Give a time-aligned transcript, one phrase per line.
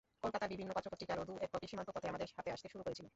[0.23, 3.07] কলকাতার বিভিন্ন পত্রপত্রিকারও দু-এক কপি সীমান্তপথে আমাদের হাতে আসতে শুরু করেছিল।